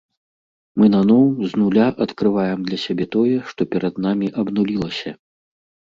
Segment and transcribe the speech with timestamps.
[0.79, 5.19] Мы наноў, з нуля адкрываем для сябе тое, што перад намі абнулілася.